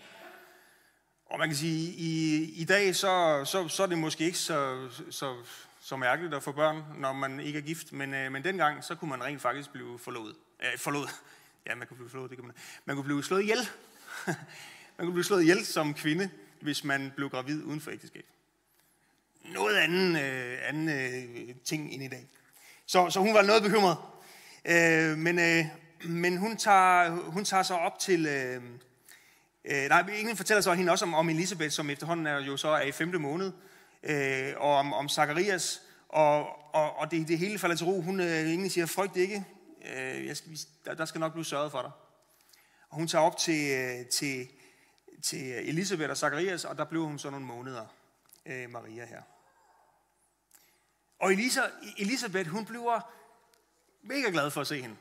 og 1.25 1.39
man 1.39 1.49
kan 1.49 1.57
sige, 1.57 1.93
i, 1.93 2.43
i 2.61 2.65
dag, 2.65 2.95
så, 2.95 3.41
så, 3.45 3.67
så 3.67 3.83
er 3.83 3.87
det 3.87 3.97
måske 3.97 4.25
ikke 4.25 4.37
så, 4.37 4.89
så, 5.09 5.35
så 5.81 5.97
mærkeligt 5.97 6.33
at 6.33 6.43
få 6.43 6.51
børn, 6.51 6.83
når 6.97 7.13
man 7.13 7.39
ikke 7.39 7.59
er 7.59 7.63
gift, 7.63 7.93
men, 7.93 8.13
øh, 8.13 8.31
men 8.31 8.43
dengang, 8.43 8.83
så 8.83 8.95
kunne 8.95 9.09
man 9.09 9.23
rent 9.23 9.41
faktisk 9.41 9.71
blive 9.71 9.99
forlovet. 9.99 10.35
Øh, 10.63 10.77
forlovet. 10.77 11.09
Ja, 11.65 11.75
man 11.75 11.87
kunne 11.87 11.97
blive 11.97 12.09
slået, 12.09 12.29
det 12.29 12.37
kan 12.37 12.47
man. 12.47 12.55
Man 12.85 12.95
kunne 12.95 13.03
blive 13.03 13.23
slået 13.23 13.41
ihjel. 13.41 13.69
man 14.97 15.05
kunne 15.07 15.13
blive 15.13 15.23
slået 15.23 15.41
ihjel 15.41 15.65
som 15.65 15.93
kvinde, 15.93 16.29
hvis 16.61 16.83
man 16.83 17.13
blev 17.15 17.29
gravid 17.29 17.63
uden 17.63 17.81
for 17.81 17.91
ægteskab. 17.91 18.25
Noget 19.45 19.75
anden, 19.75 20.15
øh, 20.15 20.57
anden 20.63 20.89
øh, 20.89 21.55
ting 21.63 21.93
end 21.93 22.03
i 22.03 22.07
dag. 22.07 22.27
Så, 22.85 23.09
så 23.09 23.19
hun 23.19 23.33
var 23.33 23.41
noget 23.41 23.63
bekymret. 23.63 23.97
Øh, 24.65 25.17
men 25.17 25.39
øh, 25.39 25.65
men 26.05 26.37
hun, 26.37 26.57
tager, 26.57 27.09
hun 27.09 27.45
tager 27.45 27.63
sig 27.63 27.79
op 27.79 27.99
til... 27.99 28.25
Øh, 28.25 28.63
øh, 29.65 29.89
nej, 29.89 30.03
ingen 30.19 30.37
fortæller 30.37 30.61
så 30.61 30.73
hende 30.73 30.91
også 30.91 31.05
om, 31.05 31.13
om 31.13 31.29
Elisabeth, 31.29 31.71
som 31.71 31.89
efterhånden 31.89 32.27
er, 32.27 32.45
jo 32.45 32.57
så 32.57 32.67
er 32.67 32.81
i 32.81 32.91
femte 32.91 33.19
måned, 33.19 33.51
øh, 34.03 34.53
og 34.57 34.75
om, 34.75 34.93
om 34.93 35.09
Zacharias, 35.09 35.81
og, 36.09 36.39
og, 36.75 36.99
og 36.99 37.11
det, 37.11 37.27
det 37.27 37.37
hele 37.37 37.59
falder 37.59 37.75
til 37.75 37.85
ro. 37.85 38.01
Hun 38.01 38.19
øh, 38.19 38.53
ingen 38.53 38.69
siger, 38.69 38.85
frygt 38.85 39.17
ikke, 39.17 39.45
øh, 39.85 40.27
jeg 40.27 40.37
skal, 40.37 40.57
der, 40.85 40.93
der 40.93 41.05
skal 41.05 41.19
nok 41.19 41.31
blive 41.31 41.45
sørget 41.45 41.71
for 41.71 41.81
dig. 41.81 41.91
Og 42.89 42.97
hun 42.97 43.07
tager 43.07 43.23
op 43.23 43.37
til, 43.37 43.71
øh, 43.71 44.05
til, 44.05 44.47
til 45.23 45.69
Elisabeth 45.69 46.09
og 46.09 46.17
Zacharias, 46.17 46.65
og 46.65 46.77
der 46.77 46.83
blev 46.83 47.05
hun 47.05 47.19
så 47.19 47.29
nogle 47.29 47.45
måneder, 47.45 47.85
øh, 48.45 48.69
Maria 48.69 49.05
her. 49.05 49.21
Og 51.19 51.33
Elisa, 51.33 51.61
Elisabeth, 51.97 52.49
hun 52.49 52.65
bliver 52.65 53.11
mega 54.01 54.29
glad 54.29 54.51
for 54.51 54.61
at 54.61 54.67
se 54.67 54.81
hende. 54.81 54.95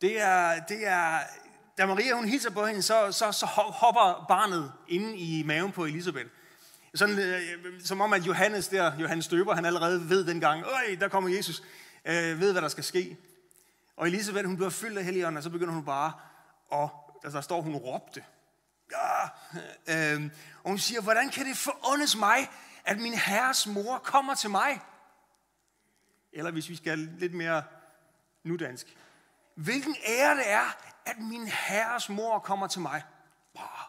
Det 0.00 0.20
er, 0.20 0.64
det 0.64 0.86
er, 0.86 1.20
da 1.78 1.86
Maria 1.86 2.14
hun 2.14 2.28
hilser 2.28 2.50
på 2.50 2.66
hende, 2.66 2.82
så, 2.82 3.12
så, 3.12 3.32
så 3.32 3.46
hopper 3.46 4.24
barnet 4.28 4.72
inde 4.88 5.16
i 5.16 5.42
maven 5.42 5.72
på 5.72 5.84
Elisabeth. 5.84 6.28
Sådan, 6.94 7.18
øh, 7.18 7.40
som 7.84 8.00
om 8.00 8.12
at 8.12 8.26
Johannes 8.26 8.68
der, 8.68 8.98
Johannes 9.00 9.28
Døber, 9.28 9.54
han 9.54 9.64
allerede 9.64 10.08
ved 10.08 10.24
dengang, 10.24 10.64
øj, 10.64 10.96
der 11.00 11.08
kommer 11.08 11.30
Jesus, 11.30 11.62
øh, 12.04 12.40
ved 12.40 12.52
hvad 12.52 12.62
der 12.62 12.68
skal 12.68 12.84
ske. 12.84 13.16
Og 13.98 14.06
Elisabeth, 14.06 14.46
hun 14.46 14.56
bliver 14.56 14.70
fyldt 14.70 14.98
af 14.98 15.04
helligånden, 15.04 15.36
og 15.36 15.42
så 15.42 15.50
begynder 15.50 15.74
hun 15.74 15.84
bare, 15.84 16.12
og 16.68 17.14
altså, 17.24 17.36
der 17.36 17.42
står, 17.42 17.60
hun 17.60 17.76
råbte. 17.76 18.24
Ja, 18.92 19.24
øh, 19.88 20.30
og 20.62 20.70
hun 20.70 20.78
siger, 20.78 21.00
hvordan 21.00 21.30
kan 21.30 21.46
det 21.46 21.56
forundes 21.56 22.16
mig, 22.16 22.50
at 22.84 23.00
min 23.00 23.14
herres 23.14 23.66
mor 23.66 23.98
kommer 23.98 24.34
til 24.34 24.50
mig? 24.50 24.80
Eller 26.32 26.50
hvis 26.50 26.68
vi 26.68 26.76
skal 26.76 26.98
lidt 26.98 27.34
mere 27.34 27.62
nudansk. 28.42 28.96
Hvilken 29.54 29.96
ære 30.06 30.36
det 30.36 30.50
er, 30.50 30.76
at 31.04 31.18
min 31.18 31.46
herres 31.46 32.08
mor 32.08 32.38
kommer 32.38 32.66
til 32.66 32.80
mig. 32.80 33.02
Bare. 33.54 33.84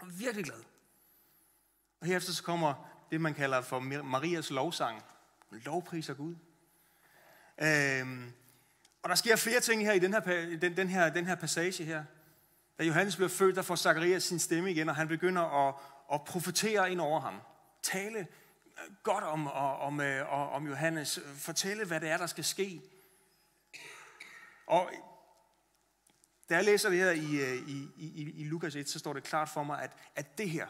Jeg 0.00 0.08
er 0.08 0.12
virkelig 0.12 0.44
glad. 0.44 0.62
Og 2.00 2.06
herefter 2.06 2.32
så 2.32 2.42
kommer 2.42 2.74
det, 3.10 3.20
man 3.20 3.34
kalder 3.34 3.60
for 3.60 3.80
Marias 4.02 4.50
lovsang. 4.50 5.02
Hun 5.50 5.58
lovpriser 5.58 6.14
Gud. 6.14 6.34
Øhm, 7.58 8.32
og 9.02 9.08
der 9.08 9.14
sker 9.14 9.36
flere 9.36 9.60
ting 9.60 9.84
her 9.84 9.92
i 9.92 9.98
den 9.98 10.12
her, 10.12 10.20
den, 10.60 10.76
den 10.76 10.88
her, 10.88 11.10
den 11.10 11.26
her 11.26 11.34
passage 11.34 11.84
her. 11.84 12.04
Da 12.78 12.84
Johannes 12.84 13.16
bliver 13.16 13.28
født, 13.28 13.56
der 13.56 13.62
får 13.62 13.76
Zacharias 13.76 14.22
sin 14.22 14.38
stemme 14.38 14.70
igen, 14.70 14.88
og 14.88 14.96
han 14.96 15.08
begynder 15.08 15.68
at, 15.68 15.74
at 16.12 16.24
profetere 16.24 16.92
ind 16.92 17.00
over 17.00 17.20
ham. 17.20 17.40
Tale 17.82 18.18
øh, 18.18 18.94
godt 19.02 19.24
om, 19.24 19.46
om, 19.46 20.00
øh, 20.00 20.32
om, 20.32 20.48
om 20.48 20.66
Johannes. 20.66 21.20
Fortælle, 21.36 21.84
hvad 21.84 22.00
det 22.00 22.08
er, 22.08 22.16
der 22.16 22.26
skal 22.26 22.44
ske. 22.44 22.82
Og 24.66 24.90
da 26.48 26.54
jeg 26.54 26.64
læser 26.64 26.88
det 26.88 26.98
her 26.98 27.10
i, 27.10 27.36
øh, 27.36 27.68
i, 27.68 27.90
i, 27.96 28.40
i 28.40 28.44
Lukas 28.44 28.74
1, 28.74 28.88
så 28.88 28.98
står 28.98 29.12
det 29.12 29.24
klart 29.24 29.48
for 29.48 29.62
mig, 29.62 29.82
at, 29.82 29.90
at 30.16 30.38
det 30.38 30.50
her, 30.50 30.66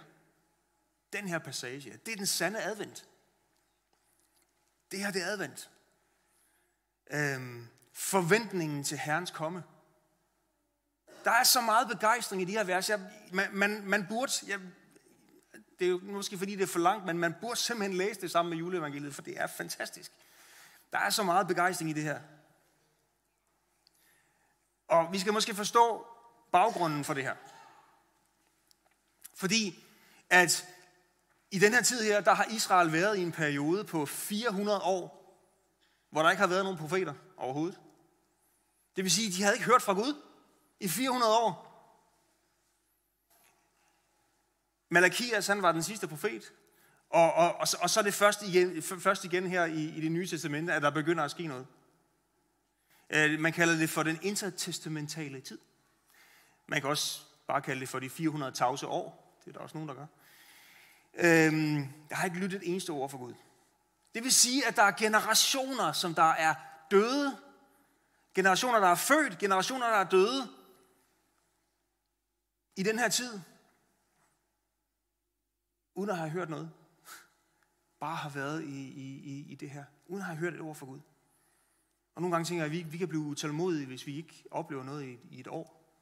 den 1.12 1.28
her 1.28 1.38
passage, 1.38 1.98
det 2.06 2.12
er 2.12 2.16
den 2.16 2.26
sande 2.26 2.62
advent. 2.62 3.08
Det 4.90 4.98
her, 4.98 5.10
det 5.10 5.22
er 5.22 5.26
advent. 5.26 5.70
Øhm, 7.10 7.68
forventningen 7.98 8.84
til 8.84 8.98
Herrens 8.98 9.30
komme. 9.30 9.64
Der 11.24 11.30
er 11.30 11.44
så 11.44 11.60
meget 11.60 11.88
begejstring 11.88 12.42
i 12.42 12.44
de 12.44 12.52
her 12.52 12.64
vers. 12.64 12.90
Jeg, 12.90 13.00
man, 13.32 13.48
man, 13.52 13.82
man 13.84 14.06
burde, 14.08 14.32
jeg, 14.46 14.60
det 15.78 15.84
er 15.84 15.88
jo 15.88 16.00
måske 16.02 16.38
fordi 16.38 16.56
det 16.56 16.62
er 16.62 16.66
for 16.66 16.78
langt, 16.78 17.06
men 17.06 17.18
man 17.18 17.34
burde 17.40 17.60
simpelthen 17.60 17.96
læse 17.96 18.20
det 18.20 18.30
sammen 18.30 18.50
med 18.50 18.58
juleevangeliet, 18.58 19.14
for 19.14 19.22
det 19.22 19.40
er 19.40 19.46
fantastisk. 19.46 20.12
Der 20.92 20.98
er 20.98 21.10
så 21.10 21.22
meget 21.22 21.48
begejstring 21.48 21.90
i 21.90 21.92
det 21.92 22.02
her. 22.02 22.20
Og 24.88 25.12
vi 25.12 25.18
skal 25.18 25.32
måske 25.32 25.54
forstå 25.54 26.06
baggrunden 26.52 27.04
for 27.04 27.14
det 27.14 27.24
her. 27.24 27.34
Fordi 29.34 29.84
at 30.30 30.66
i 31.50 31.58
den 31.58 31.74
her 31.74 31.82
tid 31.82 32.02
her, 32.02 32.20
der 32.20 32.34
har 32.34 32.44
Israel 32.44 32.92
været 32.92 33.18
i 33.18 33.22
en 33.22 33.32
periode 33.32 33.84
på 33.84 34.06
400 34.06 34.80
år, 34.80 35.18
hvor 36.10 36.22
der 36.22 36.30
ikke 36.30 36.40
har 36.40 36.46
været 36.46 36.64
nogen 36.64 36.78
profeter 36.78 37.14
overhovedet. 37.36 37.78
Det 38.98 39.04
vil 39.04 39.12
sige, 39.12 39.28
at 39.28 39.34
de 39.34 39.42
havde 39.42 39.56
ikke 39.56 39.66
hørt 39.66 39.82
fra 39.82 39.92
Gud 39.92 40.22
i 40.80 40.88
400 40.88 41.36
år. 41.36 41.64
Malakias, 44.88 45.46
han 45.46 45.62
var 45.62 45.72
den 45.72 45.82
sidste 45.82 46.08
profet. 46.08 46.52
Og, 47.10 47.32
og, 47.32 47.54
og, 47.54 47.66
og 47.80 47.90
så 47.90 48.00
er 48.00 48.04
det 48.04 48.14
først 48.14 48.42
igen, 48.42 48.82
først 48.82 49.24
igen 49.24 49.46
her 49.46 49.64
i, 49.64 49.84
i 49.84 50.00
det 50.00 50.12
nye 50.12 50.26
testamente, 50.26 50.72
at 50.72 50.82
der 50.82 50.90
begynder 50.90 51.24
at 51.24 51.30
ske 51.30 51.46
noget. 51.46 51.66
Øh, 53.10 53.40
man 53.40 53.52
kalder 53.52 53.76
det 53.76 53.90
for 53.90 54.02
den 54.02 54.18
intertestamentale 54.22 55.40
tid. 55.40 55.58
Man 56.66 56.80
kan 56.80 56.90
også 56.90 57.20
bare 57.46 57.62
kalde 57.62 57.80
det 57.80 57.88
for 57.88 57.98
de 57.98 58.10
400 58.10 58.52
tavse 58.52 58.86
år. 58.86 59.38
Det 59.44 59.50
er 59.50 59.52
der 59.52 59.60
også 59.60 59.76
nogen, 59.76 59.88
der 59.88 59.94
gør. 59.94 60.06
Øhm, 61.14 61.76
jeg 62.10 62.18
har 62.18 62.24
ikke 62.24 62.38
lyttet 62.38 62.62
et 62.62 62.70
eneste 62.70 62.90
ord 62.90 63.10
for 63.10 63.18
Gud. 63.18 63.34
Det 64.14 64.24
vil 64.24 64.32
sige, 64.32 64.66
at 64.66 64.76
der 64.76 64.82
er 64.82 64.92
generationer, 64.92 65.92
som 65.92 66.14
der 66.14 66.32
er 66.32 66.54
døde. 66.90 67.47
Generationer, 68.34 68.78
der 68.80 68.88
er 68.88 68.94
født. 68.94 69.38
Generationer, 69.38 69.86
der 69.86 69.96
er 69.96 70.08
døde. 70.08 70.48
I 72.76 72.82
den 72.82 72.98
her 72.98 73.08
tid. 73.08 73.40
Uden 75.94 76.10
at 76.10 76.16
have 76.16 76.30
hørt 76.30 76.50
noget. 76.50 76.70
Bare 78.00 78.16
har 78.16 78.30
været 78.30 78.64
i, 78.64 78.88
i, 78.88 79.52
i 79.52 79.54
det 79.54 79.70
her. 79.70 79.84
Uden 80.06 80.20
at 80.20 80.26
have 80.26 80.38
hørt 80.38 80.54
et 80.54 80.60
ord 80.60 80.76
fra 80.76 80.86
Gud. 80.86 81.00
Og 82.14 82.22
nogle 82.22 82.34
gange 82.34 82.44
tænker 82.44 82.64
jeg, 82.64 82.72
at 82.72 82.72
vi, 82.72 82.82
vi 82.82 82.98
kan 82.98 83.08
blive 83.08 83.22
utålmodige, 83.22 83.86
hvis 83.86 84.06
vi 84.06 84.16
ikke 84.16 84.44
oplever 84.50 84.84
noget 84.84 85.04
i, 85.04 85.18
i 85.30 85.40
et 85.40 85.46
år. 85.46 85.94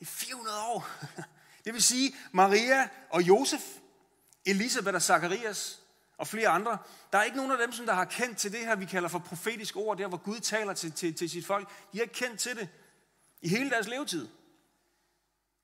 I 0.00 0.04
400 0.04 0.56
år. 0.66 0.88
Det 1.64 1.72
vil 1.72 1.82
sige, 1.82 2.14
Maria 2.32 2.88
og 3.10 3.22
Josef, 3.22 3.78
Elisabeth 4.46 4.94
og 4.94 5.02
Zacharias 5.02 5.81
og 6.22 6.28
flere 6.28 6.48
andre, 6.48 6.78
der 7.12 7.18
er 7.18 7.22
ikke 7.22 7.36
nogen 7.36 7.52
af 7.52 7.58
dem, 7.58 7.72
som 7.72 7.86
der 7.86 7.92
har 7.92 8.04
kendt 8.04 8.38
til 8.38 8.52
det 8.52 8.60
her, 8.60 8.76
vi 8.76 8.84
kalder 8.84 9.08
for 9.08 9.18
profetisk 9.18 9.76
ord, 9.76 9.98
der 9.98 10.08
hvor 10.08 10.16
Gud 10.16 10.40
taler 10.40 10.74
til, 10.74 10.92
til, 10.92 11.14
til 11.14 11.30
sit 11.30 11.46
folk. 11.46 11.68
De 11.92 11.98
har 11.98 12.02
ikke 12.02 12.14
kendt 12.14 12.40
til 12.40 12.56
det 12.56 12.68
i 13.40 13.48
hele 13.48 13.70
deres 13.70 13.88
levetid. 13.88 14.28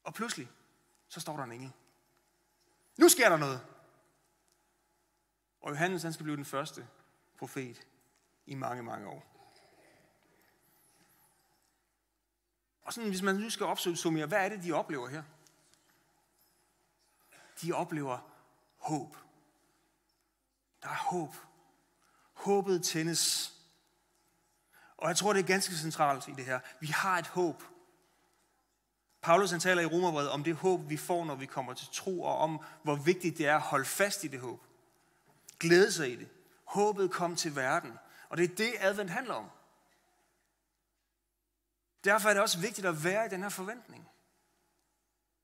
Og 0.04 0.14
pludselig, 0.14 0.48
så 1.08 1.20
står 1.20 1.36
der 1.36 1.44
en 1.44 1.52
engel. 1.52 1.72
Nu 2.96 3.08
sker 3.08 3.28
der 3.28 3.36
noget. 3.36 3.60
Og 5.60 5.70
Johannes, 5.70 6.02
han 6.02 6.12
skal 6.12 6.24
blive 6.24 6.36
den 6.36 6.44
første 6.44 6.88
profet 7.38 7.86
i 8.46 8.54
mange, 8.54 8.82
mange 8.82 9.08
år. 9.08 9.26
Og 12.82 12.92
sådan, 12.92 13.10
hvis 13.10 13.22
man 13.22 13.34
nu 13.34 13.50
skal 13.50 13.66
opsummere, 13.66 14.26
hvad 14.26 14.44
er 14.44 14.48
det, 14.48 14.62
de 14.62 14.72
oplever 14.72 15.08
her? 15.08 15.22
De 17.62 17.72
oplever 17.72 18.18
håb. 18.76 19.16
Der 20.82 20.88
er 20.88 20.94
håb. 20.94 21.34
Håbet 22.32 22.84
tændes. 22.84 23.52
Og 24.96 25.08
jeg 25.08 25.16
tror, 25.16 25.32
det 25.32 25.40
er 25.40 25.46
ganske 25.46 25.74
centralt 25.74 26.28
i 26.28 26.32
det 26.32 26.44
her. 26.44 26.60
Vi 26.80 26.86
har 26.86 27.18
et 27.18 27.26
håb. 27.26 27.62
Paulus 29.22 29.50
han 29.50 29.60
taler 29.60 29.82
i 29.82 29.86
Romerbrevet 29.86 30.30
om 30.30 30.44
det 30.44 30.56
håb, 30.56 30.88
vi 30.88 30.96
får, 30.96 31.24
når 31.24 31.34
vi 31.34 31.46
kommer 31.46 31.74
til 31.74 31.88
tro, 31.92 32.22
og 32.22 32.38
om, 32.38 32.60
hvor 32.82 32.96
vigtigt 32.96 33.38
det 33.38 33.46
er 33.46 33.54
at 33.54 33.60
holde 33.60 33.84
fast 33.84 34.24
i 34.24 34.28
det 34.28 34.40
håb. 34.40 34.66
Glæde 35.60 35.92
sig 35.92 36.12
i 36.12 36.16
det. 36.16 36.28
Håbet 36.64 37.10
kom 37.10 37.36
til 37.36 37.56
verden. 37.56 37.98
Og 38.28 38.36
det 38.36 38.50
er 38.50 38.54
det, 38.54 38.72
advent 38.78 39.10
handler 39.10 39.34
om. 39.34 39.50
Derfor 42.04 42.28
er 42.28 42.32
det 42.32 42.42
også 42.42 42.58
vigtigt 42.58 42.86
at 42.86 43.04
være 43.04 43.26
i 43.26 43.28
den 43.28 43.42
her 43.42 43.48
forventning. 43.48 44.08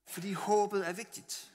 Fordi 0.07 0.33
håbet 0.33 0.88
er 0.88 0.93
vigtigt. 0.93 1.53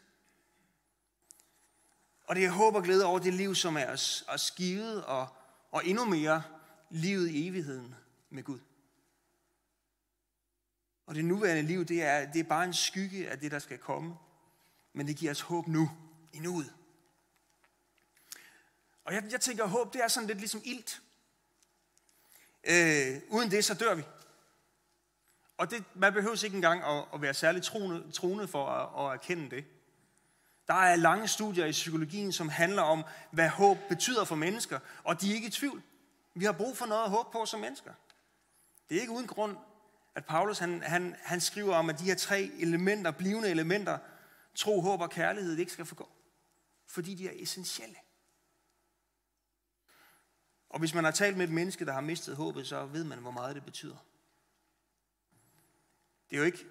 Og 2.29 2.35
det 2.35 2.45
er 2.45 2.49
håb 2.49 2.75
og 2.75 2.83
glæde 2.83 3.05
over 3.05 3.19
det 3.19 3.33
liv, 3.33 3.55
som 3.55 3.77
er 3.77 3.91
os, 3.91 4.23
os 4.27 4.51
givet, 4.51 5.05
og, 5.05 5.27
og 5.71 5.85
endnu 5.85 6.05
mere 6.05 6.43
livet 6.89 7.29
i 7.29 7.47
evigheden 7.47 7.95
med 8.29 8.43
Gud. 8.43 8.59
Og 11.05 11.15
det 11.15 11.25
nuværende 11.25 11.61
liv, 11.61 11.85
det 11.85 12.03
er, 12.03 12.31
det 12.31 12.39
er 12.39 12.43
bare 12.43 12.63
en 12.63 12.73
skygge 12.73 13.29
af 13.29 13.39
det, 13.39 13.51
der 13.51 13.59
skal 13.59 13.77
komme. 13.77 14.15
Men 14.93 15.07
det 15.07 15.17
giver 15.17 15.31
os 15.31 15.41
håb 15.41 15.67
nu, 15.67 15.91
i 16.33 16.39
nuet. 16.39 16.73
Og 19.03 19.13
jeg, 19.13 19.23
jeg 19.31 19.41
tænker, 19.41 19.63
at 19.63 19.69
håb, 19.69 19.93
det 19.93 20.03
er 20.03 20.07
sådan 20.07 20.27
lidt 20.27 20.39
ligesom 20.39 20.61
ilt. 20.65 21.01
Øh, 22.63 23.21
uden 23.29 23.51
det, 23.51 23.65
så 23.65 23.73
dør 23.73 23.95
vi. 23.95 24.03
Og 25.57 25.71
det, 25.71 25.83
man 25.95 26.13
behøver 26.13 26.43
ikke 26.43 26.55
engang 26.55 26.83
at, 26.83 27.05
at 27.13 27.21
være 27.21 27.33
særligt 27.33 27.65
troende, 27.65 28.11
troende 28.11 28.47
for 28.47 28.65
at, 28.67 29.05
at 29.05 29.13
erkende 29.13 29.55
det. 29.55 29.65
Der 30.69 30.75
er 30.75 30.95
lange 30.95 31.27
studier 31.27 31.65
i 31.65 31.71
psykologien, 31.71 32.31
som 32.31 32.49
handler 32.49 32.81
om, 32.81 33.03
hvad 33.31 33.49
håb 33.49 33.77
betyder 33.89 34.23
for 34.23 34.35
mennesker, 34.35 34.79
og 35.03 35.21
de 35.21 35.31
er 35.31 35.35
ikke 35.35 35.47
i 35.47 35.51
tvivl. 35.51 35.81
Vi 36.33 36.45
har 36.45 36.51
brug 36.51 36.77
for 36.77 36.85
noget 36.85 37.03
at 37.03 37.09
håbe 37.09 37.29
på 37.31 37.45
som 37.45 37.59
mennesker. 37.59 37.93
Det 38.89 38.97
er 38.97 39.01
ikke 39.01 39.13
uden 39.13 39.27
grund, 39.27 39.57
at 40.15 40.25
Paulus 40.25 40.59
han, 40.59 40.81
han, 40.81 41.15
han 41.19 41.41
skriver 41.41 41.75
om, 41.75 41.89
at 41.89 41.99
de 41.99 42.03
her 42.03 42.15
tre 42.15 42.51
elementer, 42.59 43.11
blivende 43.11 43.49
elementer, 43.49 43.97
tro, 44.55 44.81
håb 44.81 45.01
og 45.01 45.09
kærlighed, 45.09 45.51
det 45.51 45.59
ikke 45.59 45.71
skal 45.71 45.85
forgå. 45.85 46.09
Fordi 46.87 47.15
de 47.15 47.27
er 47.27 47.33
essentielle. 47.43 47.95
Og 50.69 50.79
hvis 50.79 50.93
man 50.93 51.03
har 51.03 51.11
talt 51.11 51.37
med 51.37 51.45
et 51.47 51.53
menneske, 51.53 51.85
der 51.85 51.93
har 51.93 52.01
mistet 52.01 52.35
håbet, 52.35 52.67
så 52.67 52.85
ved 52.85 53.03
man, 53.03 53.19
hvor 53.19 53.31
meget 53.31 53.55
det 53.55 53.65
betyder. 53.65 53.97
Det 56.29 56.35
er 56.35 56.39
jo 56.39 56.45
ikke, 56.45 56.65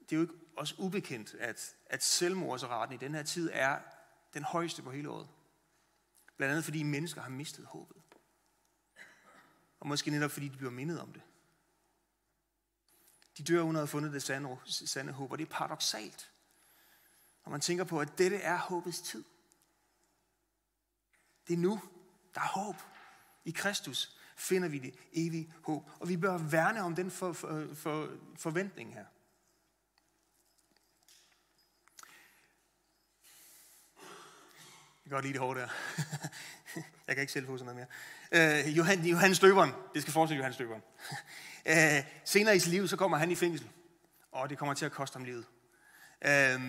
det 0.00 0.12
er 0.12 0.16
jo 0.16 0.22
ikke 0.22 0.43
også 0.56 0.74
ubekendt, 0.78 1.34
at, 1.34 1.74
at 1.86 2.02
selvmordsraten 2.02 2.94
i 2.94 2.98
den 2.98 3.14
her 3.14 3.22
tid 3.22 3.50
er 3.52 3.78
den 4.34 4.42
højeste 4.42 4.82
på 4.82 4.90
hele 4.90 5.10
året. 5.10 5.28
Blandt 6.36 6.50
andet 6.50 6.64
fordi 6.64 6.82
mennesker 6.82 7.20
har 7.20 7.30
mistet 7.30 7.66
håbet. 7.66 7.96
Og 9.80 9.88
måske 9.88 10.10
netop 10.10 10.30
fordi 10.30 10.48
de 10.48 10.56
bliver 10.56 10.70
mindet 10.70 11.00
om 11.00 11.12
det. 11.12 11.22
De 13.38 13.42
dør 13.42 13.62
uden 13.62 13.76
at 13.76 13.80
have 13.80 13.86
fundet 13.86 14.12
det 14.12 14.22
sande, 14.22 14.56
sande 14.66 15.12
håb, 15.12 15.32
og 15.32 15.38
det 15.38 15.46
er 15.46 15.50
paradoxalt. 15.50 16.30
Når 17.44 17.50
man 17.50 17.60
tænker 17.60 17.84
på, 17.84 18.00
at 18.00 18.18
dette 18.18 18.36
er 18.36 18.58
håbets 18.58 19.00
tid. 19.00 19.24
Det 21.48 21.54
er 21.54 21.58
nu, 21.58 21.80
der 22.34 22.40
er 22.40 22.48
håb. 22.48 22.76
I 23.44 23.50
Kristus 23.50 24.18
finder 24.36 24.68
vi 24.68 24.78
det 24.78 24.94
evige 25.12 25.54
håb. 25.62 25.90
Og 26.00 26.08
vi 26.08 26.16
bør 26.16 26.38
værne 26.38 26.82
om 26.82 26.94
den 26.94 27.10
for, 27.10 27.32
for, 27.32 27.74
for, 27.74 28.18
forventning 28.36 28.94
her. 28.94 29.06
Kan 35.10 35.16
godt 35.16 35.24
lide 35.24 35.32
det 35.32 35.40
hårde 35.40 35.60
der. 35.60 35.68
jeg 37.06 37.16
kan 37.16 37.20
ikke 37.20 37.32
selv 37.32 37.46
få 37.46 37.58
sådan 37.58 37.74
noget 37.74 37.88
mere. 38.32 38.66
Øh, 38.66 38.76
Johan, 38.76 39.04
Johannes 39.04 39.38
Døberen. 39.38 39.72
Det 39.94 40.02
skal 40.02 40.12
fortsætte 40.12 40.38
Johannes 40.38 40.56
Døberen. 40.56 40.82
øh, 41.70 42.04
senere 42.24 42.56
i 42.56 42.58
sit 42.58 42.70
liv, 42.70 42.88
så 42.88 42.96
kommer 42.96 43.16
han 43.16 43.30
i 43.30 43.34
fængsel. 43.34 43.70
Og 44.32 44.50
det 44.50 44.58
kommer 44.58 44.74
til 44.74 44.86
at 44.86 44.92
koste 44.92 45.16
ham 45.16 45.24
livet. 45.24 45.44
Øh, 46.24 46.60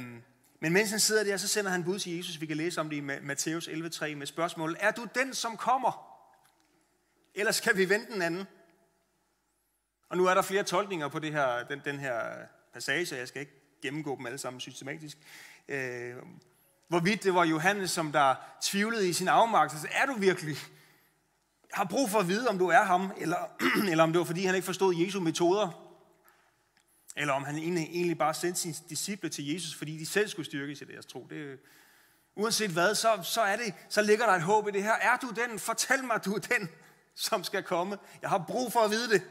men 0.60 0.74
mens 0.74 0.90
han 0.90 1.00
sidder 1.00 1.24
der, 1.24 1.38
så 1.38 1.48
sender 1.48 1.72
han 1.72 1.84
bud 1.84 2.00
til 2.00 2.18
Jesus. 2.18 2.42
Vi 2.42 2.46
kan 2.46 2.58
læse 2.58 2.82
om 2.82 2.90
det 2.90 2.98
i 2.98 3.02
Matthæus 3.02 3.68
11.3 3.68 4.16
med 4.16 4.28
spørgsmålet. 4.28 4.78
Er 4.80 4.92
du 4.92 5.08
den, 5.16 5.34
som 5.34 5.58
kommer? 5.58 6.22
Eller 7.36 7.52
skal 7.52 7.78
vi 7.78 7.90
vente 7.90 8.14
den 8.14 8.22
anden? 8.22 8.46
Og 10.10 10.18
nu 10.18 10.26
er 10.26 10.34
der 10.34 10.42
flere 10.42 10.64
tolkninger 10.64 11.08
på 11.08 11.20
det 11.20 11.32
her, 11.32 11.64
den, 11.64 11.82
den 11.86 12.00
her 12.00 12.22
passage, 12.74 13.16
jeg 13.16 13.28
skal 13.28 13.40
ikke 13.40 13.54
gennemgå 13.82 14.18
dem 14.18 14.26
alle 14.26 14.38
sammen 14.38 14.60
systematisk. 14.60 15.18
Øh, 15.68 16.16
hvorvidt 16.88 17.24
det 17.24 17.34
var 17.34 17.44
Johannes, 17.44 17.92
som 17.92 18.12
der 18.12 18.36
tvivlede 18.62 19.10
i 19.10 19.14
sin 19.14 19.28
afmagt, 19.28 19.72
så 19.72 19.88
er 19.92 20.06
du 20.06 20.14
virkelig, 20.14 20.58
har 21.74 21.86
brug 21.86 22.10
for 22.10 22.20
at 22.20 22.28
vide, 22.28 22.50
om 22.50 22.58
du 22.58 22.68
er 22.68 22.84
ham, 22.84 23.12
eller, 23.18 23.38
eller 23.92 24.04
om 24.04 24.12
det 24.12 24.20
var, 24.20 24.26
fordi 24.26 24.46
han 24.46 24.56
ikke 24.56 24.66
forstod 24.66 24.96
Jesu 24.96 25.20
metoder, 25.20 25.86
eller 27.16 27.34
om 27.34 27.44
han 27.44 27.58
egentlig 27.58 28.18
bare 28.18 28.34
sendte 28.34 28.62
sine 28.62 28.76
disciple 28.90 29.30
til 29.30 29.54
Jesus, 29.54 29.76
fordi 29.76 29.98
de 29.98 30.06
selv 30.06 30.28
skulle 30.28 30.46
styrke 30.46 30.72
i 30.72 30.76
deres 30.76 31.06
tro. 31.06 31.28
Det, 31.30 31.60
uanset 32.36 32.72
hvad, 32.72 32.96
så, 32.96 33.20
så, 33.24 33.42
er 33.42 33.56
det, 33.56 33.74
så 33.90 34.02
ligger 34.02 34.26
der 34.26 34.34
et 34.34 34.42
håb 34.42 34.68
i 34.68 34.72
det 34.72 34.84
her. 34.84 34.94
Er 34.94 35.18
du 35.18 35.30
den? 35.30 35.60
Fortæl 35.60 36.04
mig, 36.04 36.26
du 36.26 36.34
er 36.34 36.40
den, 36.40 36.70
som 37.16 37.44
skal 37.44 37.64
komme. 37.64 37.98
Jeg 38.22 38.30
har 38.30 38.44
brug 38.48 38.74
for 38.74 38.80
at 38.80 38.92
vide 38.92 39.10
det. 39.10 39.24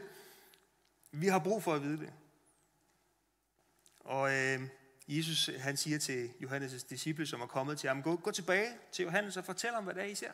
Vi 1.11 1.27
har 1.27 1.39
brug 1.39 1.63
for 1.63 1.73
at 1.73 1.83
vide 1.83 1.97
det. 1.97 2.13
Og 3.99 4.33
øh, 4.33 4.61
Jesus 5.07 5.49
han 5.57 5.77
siger 5.77 5.99
til 5.99 6.31
Johannes' 6.41 6.87
disciple, 6.89 7.25
som 7.25 7.41
er 7.41 7.47
kommet 7.47 7.79
til 7.79 7.87
ham, 7.87 8.03
gå, 8.03 8.15
gå 8.15 8.31
tilbage 8.31 8.69
til 8.91 9.03
Johannes 9.03 9.37
og 9.37 9.45
fortæl 9.45 9.73
ham, 9.73 9.83
hvad 9.83 9.93
det 9.93 10.03
er, 10.03 10.07
I 10.07 10.15
ser. 10.15 10.31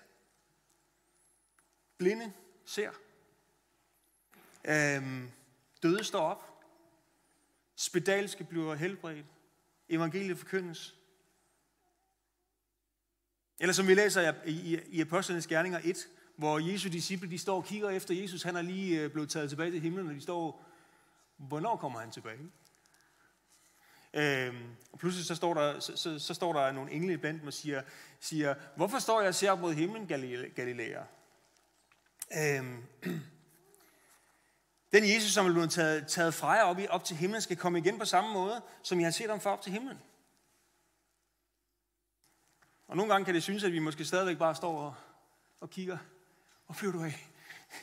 Blinde 1.98 2.34
ser. 2.66 2.92
Øhm, 4.68 5.32
døde 5.84 6.04
står 6.04 6.20
op. 6.20 6.64
Spedalske 7.76 8.44
bliver 8.44 8.76
helbredt. 8.76 9.26
Evangeliet 9.90 10.38
forkyndes. 10.38 10.96
Eller 13.60 13.74
som 13.74 13.88
vi 13.88 13.94
læser 13.94 14.34
i, 14.46 14.52
i, 14.52 14.80
i 14.88 15.02
Apostlenes 15.02 15.48
Gerninger 15.48 15.80
1, 15.84 16.08
hvor 16.36 16.60
Jesu 16.60 16.90
disciple, 16.90 17.30
de 17.30 17.38
står 17.38 17.56
og 17.56 17.66
kigger 17.66 17.90
efter 17.90 18.14
Jesus. 18.14 18.44
Han 18.44 18.56
er 18.56 18.62
lige 18.62 19.02
øh, 19.02 19.12
blevet 19.12 19.30
taget 19.30 19.50
tilbage 19.50 19.72
til 19.72 19.82
himlen, 19.82 20.08
og 20.08 20.14
de 20.14 20.22
står, 20.22 20.66
hvornår 21.38 21.76
kommer 21.76 22.00
han 22.00 22.12
tilbage? 22.12 22.40
Øhm, 24.14 24.76
og 24.92 25.00
pludselig 25.00 25.26
så 25.26 25.36
står, 25.36 25.54
der, 25.54 25.80
så, 25.80 25.98
så, 25.98 26.20
så 26.20 26.34
står 26.34 26.54
der 26.54 26.72
nogle 26.72 26.92
engle 26.92 27.18
blandt 27.18 27.40
dem 27.40 27.48
og 27.48 27.54
siger, 27.54 27.82
siger, 28.20 28.56
hvorfor 28.76 29.00
står 29.00 29.20
jeg 29.20 29.28
og 29.28 29.36
ser 29.36 29.56
mod 29.56 29.74
himlen, 29.74 30.08
Galileer? 30.56 31.04
Øhm, 32.38 32.84
den 34.94 35.04
Jesus, 35.04 35.32
som 35.32 35.46
er 35.48 35.52
blevet 35.52 35.72
taget, 35.72 36.08
taget 36.08 36.34
fra 36.34 36.52
jer 36.52 36.64
op, 36.64 36.80
i, 36.80 36.88
op 36.88 37.04
til 37.04 37.16
himlen, 37.16 37.42
skal 37.42 37.58
komme 37.58 37.80
igen 37.80 38.00
på 38.00 38.06
samme 38.06 38.34
måde, 38.34 38.62
som 38.84 39.00
I 39.00 39.04
har 39.04 39.12
set 39.12 39.30
ham 39.30 39.40
for 39.40 39.50
op 39.50 39.62
til 39.62 39.72
himlen. 39.72 39.98
Og 42.88 42.98
nogle 42.98 43.12
gange 43.12 43.26
kan 43.26 43.34
det 43.34 43.44
synes, 43.44 43.64
at 43.64 43.72
vi 43.72 43.80
måske 43.80 44.06
stadigvæk 44.06 44.38
bare 44.38 44.56
står 44.56 44.80
og, 44.80 44.94
og 45.62 45.70
kigger. 45.70 45.98
Hvor 46.66 46.74
flyver 46.74 46.94
du 46.94 47.04
af? 47.04 47.28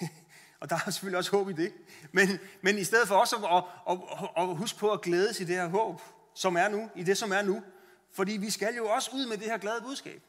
og 0.61 0.71
der 0.71 0.77
er 0.87 0.91
selvfølgelig 0.91 1.19
også 1.19 1.31
håb 1.31 1.49
i 1.49 1.53
det. 1.53 1.73
Men, 2.13 2.29
men 2.63 2.79
i 2.79 2.85
stedet 2.85 3.09
for 3.09 3.15
også 3.15 3.37
at, 3.37 3.65
at, 3.91 3.99
at, 4.37 4.51
at 4.51 4.57
huske 4.57 4.79
på 4.79 4.93
at 4.93 5.03
glæde 5.03 5.35
sig 5.35 5.45
i 5.45 5.47
det 5.47 5.57
her 5.57 5.69
håb, 5.69 6.01
som 6.39 6.57
er 6.57 6.69
nu, 6.69 6.91
i 6.95 7.03
det 7.03 7.19
som 7.19 7.33
er 7.33 7.43
nu. 7.43 7.63
Fordi 8.11 8.33
vi 8.33 8.51
skal 8.51 8.75
jo 8.75 8.89
også 8.89 9.11
ud 9.15 9.27
med 9.27 9.39
det 9.39 9.47
her 9.47 9.59
glade 9.59 9.83
budskab. 9.83 10.23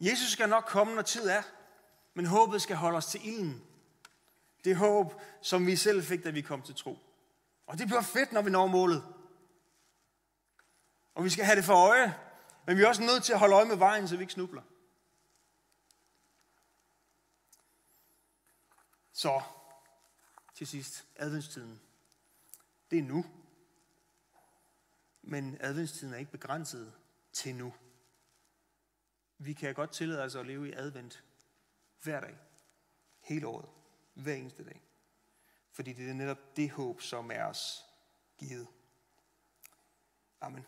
Jesus 0.00 0.32
skal 0.32 0.48
nok 0.48 0.64
komme, 0.64 0.94
når 0.94 1.02
tid 1.02 1.28
er, 1.28 1.42
men 2.14 2.26
håbet 2.26 2.62
skal 2.62 2.76
holde 2.76 2.96
os 2.96 3.06
til 3.06 3.28
ilden. 3.28 3.62
Det 4.64 4.76
håb, 4.76 5.22
som 5.42 5.66
vi 5.66 5.76
selv 5.76 6.02
fik, 6.02 6.24
da 6.24 6.30
vi 6.30 6.40
kom 6.40 6.62
til 6.62 6.74
tro. 6.74 6.98
Og 7.66 7.78
det 7.78 7.86
bliver 7.86 8.02
fedt, 8.02 8.32
når 8.32 8.42
vi 8.42 8.50
når 8.50 8.66
målet. 8.66 9.04
Og 11.14 11.24
vi 11.24 11.30
skal 11.30 11.44
have 11.44 11.56
det 11.56 11.64
for 11.64 11.88
øje, 11.88 12.18
men 12.66 12.76
vi 12.76 12.82
er 12.82 12.88
også 12.88 13.02
nødt 13.02 13.24
til 13.24 13.32
at 13.32 13.38
holde 13.38 13.54
øje 13.54 13.64
med 13.64 13.76
vejen, 13.76 14.08
så 14.08 14.16
vi 14.16 14.22
ikke 14.22 14.32
snubler. 14.32 14.62
Så, 19.12 19.42
til 20.54 20.66
sidst, 20.66 21.06
adventstiden. 21.16 21.85
Det 22.90 22.98
er 22.98 23.02
nu. 23.02 23.24
Men 25.22 25.56
adventstiden 25.60 26.14
er 26.14 26.18
ikke 26.18 26.30
begrænset 26.30 26.92
til 27.32 27.54
nu. 27.54 27.74
Vi 29.38 29.52
kan 29.52 29.74
godt 29.74 29.92
tillade 29.92 30.22
os 30.22 30.34
at 30.34 30.46
leve 30.46 30.68
i 30.68 30.72
advent 30.72 31.24
hver 32.02 32.20
dag. 32.20 32.38
Hele 33.20 33.46
året. 33.46 33.68
Hver 34.14 34.34
eneste 34.34 34.64
dag. 34.64 34.82
Fordi 35.72 35.92
det 35.92 36.10
er 36.10 36.14
netop 36.14 36.56
det 36.56 36.70
håb, 36.70 37.00
som 37.00 37.30
er 37.30 37.44
os 37.44 37.84
givet. 38.38 38.68
Amen. 40.40 40.64